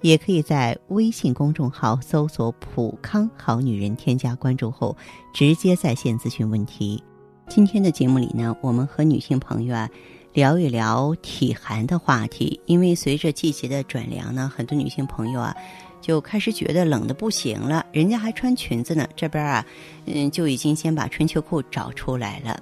[0.00, 4.96] 也可以在微信公众号搜索“普康好女人”，添加关注后
[5.32, 7.02] 直接在线咨询问题。
[7.48, 9.88] 今天的节目里呢，我们和女性朋友啊
[10.32, 12.60] 聊一聊体寒的话题。
[12.66, 15.54] 因为随着季节的转凉呢，很多女性朋友啊
[16.00, 17.84] 就开始觉得冷的不行了。
[17.92, 19.66] 人家还穿裙子呢，这边啊，
[20.06, 22.58] 嗯，就已经先把春秋裤找出来了。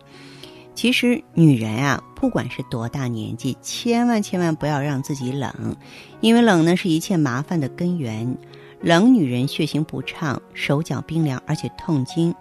[0.78, 5.52] 其实女人啊，不管是多大年纪，千万千万不要让自己冷，
[6.20, 8.38] 因为冷呢是一切麻烦的根源。
[8.80, 12.32] 冷女人血行不畅，手脚冰凉，而且痛经。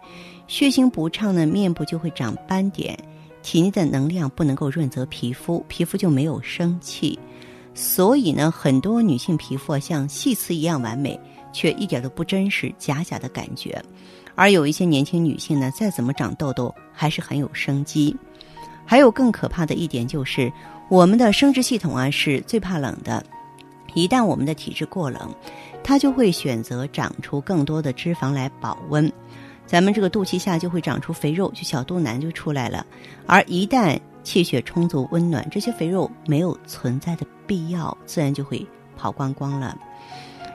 [0.45, 2.95] 血行不畅呢，面部就会长斑点，
[3.41, 7.17] 体内的能量不能够润泽皮肤，皮肤就没有生气。
[7.73, 11.19] 所以呢，很多女性皮肤像细瓷一样完美，
[11.51, 13.83] 却一点都不真实，假假的感觉。
[14.37, 18.15] 而有一些年轻女性呢，再怎么长痘痘，还是很有生机。
[18.85, 20.53] 还有更可怕的一点就是，
[20.89, 23.25] 我们的生殖系统啊是最怕冷的，
[23.95, 25.33] 一旦我们的体质过冷，
[25.83, 29.11] 它就会选择长出更多的脂肪来保温。
[29.65, 32.85] 咱们这个肚脐下就会长出肥肉，就小肚腩就出来了。
[33.25, 39.77] 而一旦气血充足、温暖，这些肥肉没有存在的必要，自然就会跑光光了。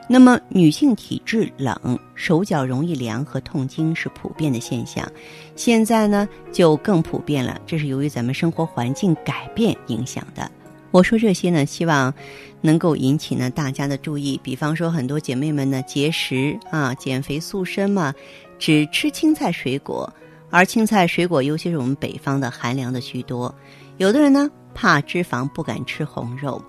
[0.07, 5.09] 那么，女性体质冷，手脚容易凉和痛经是普遍的现象。
[5.55, 10.49] 现在呢，就更普遍了，这是由于咱们生活环境改变影响的。
[10.91, 12.13] 我说这些呢，希望
[12.61, 14.39] 能够引起呢大家的注意。
[14.43, 18.13] 比方说，很多姐妹们呢节食啊、减肥塑身嘛。
[18.59, 20.11] 只吃青菜水果，
[20.49, 23.53] 而青菜水果尤其是我们北方的寒凉的居多。
[23.97, 26.63] 有的人呢怕脂肪不敢吃红肉，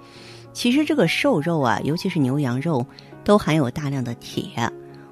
[0.53, 2.85] 其实这个瘦肉啊，尤其是牛羊肉，
[3.25, 4.51] 都含有大量的铁。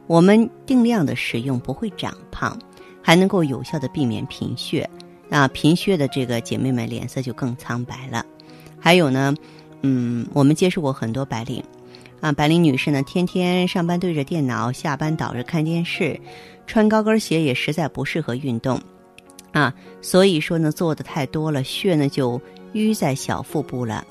[0.06, 2.58] 我们定量的食用不会长胖，
[3.00, 4.88] 还能够有效的避免贫血。
[5.30, 8.24] 啊，贫血的这个姐妹们脸色就更苍白了。
[8.78, 9.34] 还有呢，
[9.80, 11.62] 嗯，我们接触过很多白领。
[12.20, 16.20] 啊，白领女士呢，天天上班对着电脑，下班倒着看电视，
[16.68, 18.80] 穿高跟鞋也实在不适合运动，
[19.50, 22.40] 啊，所以说呢，做的太多了，血呢就
[22.74, 24.06] 淤在小腹部了，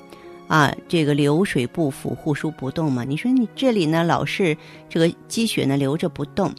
[0.48, 3.04] 啊，这个流水不腐，护枢不动嘛。
[3.04, 4.56] 你说你这里呢老是
[4.88, 6.52] 这个积血呢留着不动，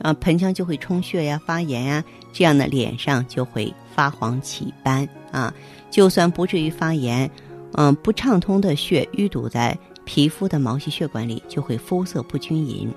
[0.00, 5.52] 啊，盆腔就会充血呀，发炎呀，这样呢脸上就会发黄起斑啊。
[5.90, 7.30] 就算不至于发炎，
[7.74, 9.76] 嗯，不畅通的血淤堵在。
[10.04, 12.92] 皮肤的毛细血管里就会肤色不均匀，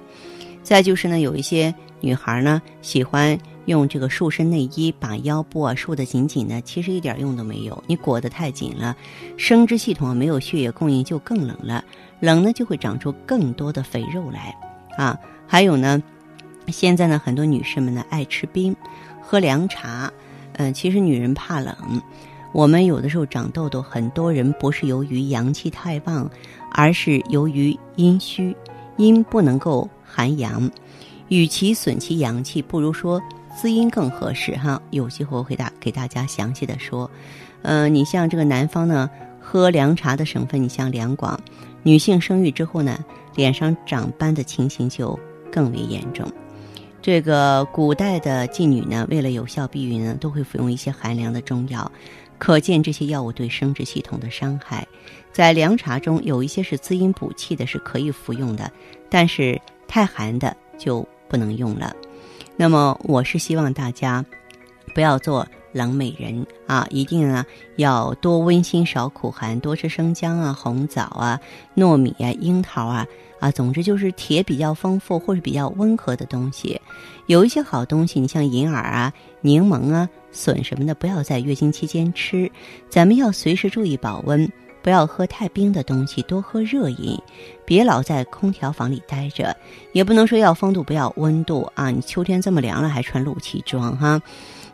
[0.64, 1.72] 再就是呢，有一些
[2.02, 7.84] 女孩呢喜欢用这个束身内衣把腰部啊束得紧紧的，其实一点用都没有。
[7.88, 8.96] 你裹得太紧了，
[9.38, 11.84] 生殖系统没有血液供应就更冷了，
[12.20, 14.56] 冷呢就会长出更多的肥肉来
[14.98, 15.18] 啊。
[15.48, 16.02] 还有呢，
[16.68, 18.76] 现在呢很多女士们呢爱吃冰，
[19.22, 20.12] 喝凉茶，
[20.54, 21.76] 嗯，其实女人怕冷。
[22.54, 26.30] 我们有的时候长痘痘，很多人不是由于阳气太旺，
[26.72, 28.56] 而是由于阴虚，
[28.96, 30.72] 阴不能够含阳。
[31.28, 33.22] 与其损其阳气，不如说
[33.56, 34.82] 滋阴更合适哈。
[34.92, 37.10] 有机会我会大给大家详细的说。
[37.62, 41.40] 嗯，你像这个南方呢，喝凉茶的省份，你像两广，
[41.82, 45.18] 女性生育之后呢，脸上长斑的情形就
[45.52, 46.32] 更为严重。
[47.02, 51.92] 这个古代的妓女呢，为了有效避孕呢，都会服用一些寒凉的中药。
[52.38, 54.86] 可见这些药物对生殖系统的伤害，
[55.32, 58.70] 在凉茶中有一些是滋阴补气的，是可以服用的，
[59.10, 61.96] 但是太寒的就不能用了。
[62.58, 64.24] 那么我是希望大家
[64.94, 67.46] 不要做冷美人啊，一定呢
[67.76, 71.40] 要多温馨少苦寒，多吃生姜啊、红枣啊、
[71.76, 73.06] 糯米啊、樱桃啊。
[73.38, 76.80] 啊，总之就是铁比较丰富或者比较温和的东西，
[77.28, 82.50] 有一些好东西，你像银耳啊、柠檬啊、笋什么的，不要在月经期间吃。
[82.90, 84.50] 咱们要随时注意保温，
[84.86, 87.20] 不要喝太冰的东西，多喝热饮，
[87.66, 89.58] 别老在空调房里待着，
[89.94, 91.90] 也不能说要风度不要温度啊。
[91.90, 94.22] 你秋天这么凉了还穿露脐装哈，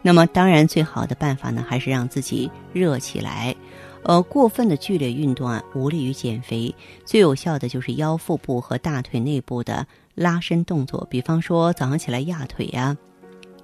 [0.02, 3.56] 那么当然最好的办法呢，还是让自己热起来。
[4.04, 6.76] 呃，过分的剧烈运动啊，无利于减肥。
[7.06, 12.98] 最有效的就是腰腹部和大腿内部的拉伸动作，比方说早上起来压腿呀，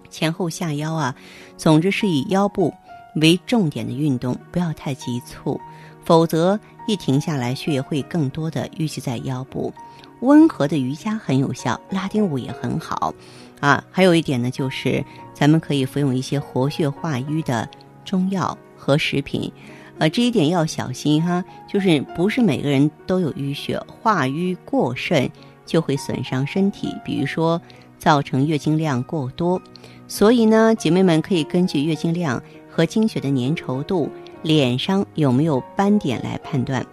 [0.10, 1.14] 前后下腰啊。
[1.58, 2.74] 总之是以腰部
[3.16, 5.60] 为重点的运动，不要太急促，
[6.08, 6.58] 否则
[6.88, 9.74] 一停下来，血液会更多的淤积在腰部。
[10.22, 13.14] 温和的瑜伽很有效，拉丁舞也很好。
[13.60, 17.68] 啊，还有一点呢，就是咱们可以服用一些活血化瘀的
[18.06, 19.52] 中药和食品。
[19.98, 25.30] 呃，这一点要小心哈，就是不是每个人都有淤血，化瘀过甚
[25.66, 27.62] 就会损伤身体，比如说
[27.98, 29.62] 造成月经量过多。
[30.08, 34.10] 所以呢，姐妹们可以根据月经量和经血的粘稠度、
[34.44, 36.86] 脸上有没有斑点来判断。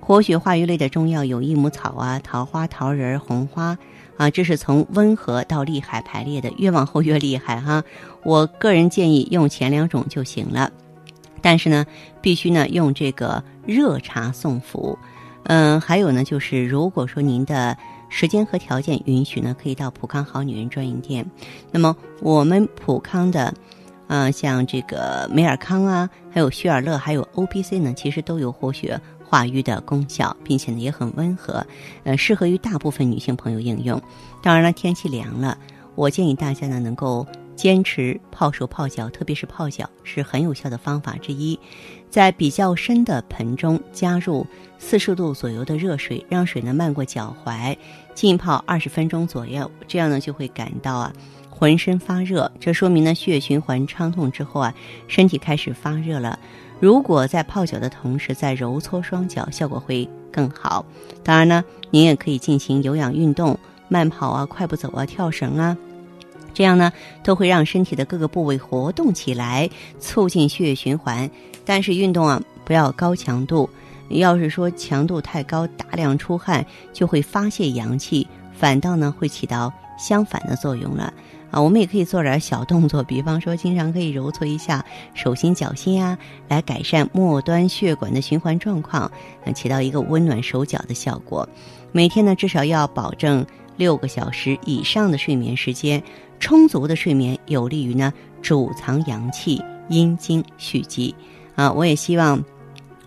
[0.00, 3.78] 活血化瘀类的中药有益母草啊、桃花、桃仁、红花
[4.16, 7.84] 啊，这是从温和到厉害排列的，越往后越厉害哈。
[8.24, 10.70] 我个人建议用前两种就行了。
[11.40, 11.86] 但是呢，
[12.20, 14.98] 必须呢用这个热茶送服，
[15.44, 17.76] 嗯，还有呢就是，如果说您的
[18.08, 21.24] 时间和条件允许呢，可以到普康好女人专营店。
[21.70, 23.54] 那么我们普康的，
[24.10, 31.64] 啊，像这个美尔康啊，还有血尔乐，还有 O B C 呢，其实都有活血化瘀的功效，并且呢也很温和，
[32.02, 34.02] 呃，适合于大部分女性朋友应用。
[34.42, 35.56] 当然了，天气凉了，
[35.94, 37.24] 我建议大家呢能够。
[37.56, 41.60] 坚持泡手泡脚，特别是泡脚是很有效的方法之一。
[42.08, 44.46] 在比较深的盆中加入
[44.78, 47.76] 四十度左右的热水，让水呢漫过脚踝，
[48.14, 51.12] 浸泡二十分钟左右，这样呢就会感到啊
[51.60, 52.50] 浑身发热。
[52.58, 54.74] 这说明呢血液循环畅通之后啊，
[55.08, 56.38] 身体开始发热了。
[56.80, 60.82] 如果在泡脚的同时再揉搓双脚，效果会更好。
[61.22, 63.58] 当然呢，您也可以进行有氧运动，
[63.88, 65.76] 慢跑啊、快步走啊、跳绳啊。
[66.54, 66.90] 这样呢，
[67.22, 69.68] 都会让身体的各个部位活动起来，
[69.98, 71.30] 促进血液循环。
[71.66, 73.68] 但是运动啊，不要高强度。
[74.08, 81.12] 要是说强度太高，大量出汗，就会发泄阳气，反倒呢会起到相反的作用了。
[81.50, 86.16] 啊，我们也可以做点小动作，比方说，经常可以揉搓一下手心、脚心啊，
[86.48, 89.10] 来改善末端血管的循环状况，
[89.54, 91.48] 起到一个温暖手脚的效果。
[91.92, 93.44] 每天呢，至少要保证
[93.76, 96.02] 六个小时以上的睡眠时间。
[96.42, 98.10] 充足的睡眠有利于呢
[98.40, 101.14] 储藏阳气、阴精蓄积
[101.54, 101.70] 啊！
[101.70, 102.42] 我也希望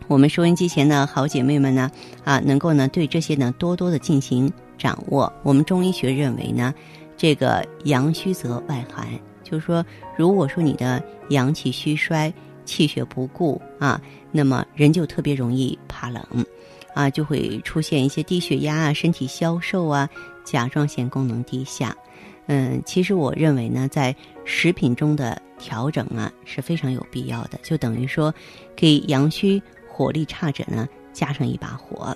[0.08, 1.90] 我们收音机前的好姐妹们呢
[2.24, 5.34] 啊，能够呢对这些呢多多的进行掌握。
[5.42, 6.72] 我们中医学认为呢，
[7.16, 9.08] 这个阳虚则外寒，
[9.44, 9.86] 就是说，
[10.18, 12.34] 如果说你的阳气虚衰、
[12.66, 14.02] 气血不固啊，
[14.32, 16.24] 那么人就特别容易怕冷
[16.94, 20.10] 啊，就会出现一些低血压啊、身体消瘦啊、
[20.44, 21.96] 甲状腺功能低下。
[22.48, 24.14] 嗯，其实我认为呢，在
[24.44, 28.34] 食品中的调整啊是非常有必要的，就等于说
[28.76, 32.16] 给阳虚火力差者呢加上一把火。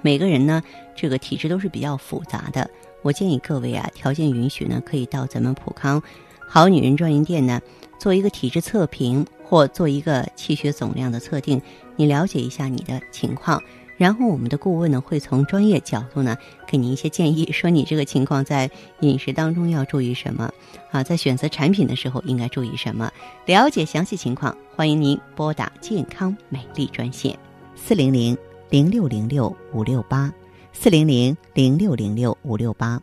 [0.00, 0.62] 每个人呢，
[0.96, 2.68] 这个体质都是比较复杂的，
[3.02, 6.02] 我建议各位啊，条件允许呢，可以到咱们普康
[6.48, 7.60] 好女人专营店呢
[7.98, 11.60] 做一个体质测评或做一个气血总量的测定，
[11.96, 13.62] 你了解一下你的情况。
[13.98, 18.68] 然后我们的顾问呢会从专业角度呢给您一些建议，说你这个情况在
[19.00, 20.50] 饮食当中要注意什么
[20.90, 23.12] 啊，在选择产品的时候应该注意什么。
[23.46, 27.38] 了解详细情况，欢迎您拨打健康美丽专线
[27.76, 28.36] 四零零
[28.70, 30.32] 零六零六五六八
[30.72, 33.00] 四零零零六零六五六八。